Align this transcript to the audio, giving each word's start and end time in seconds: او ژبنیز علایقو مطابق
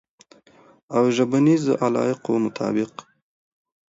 او 0.95 1.03
ژبنیز 1.15 1.63
علایقو 1.85 2.33
مطابق 2.45 2.93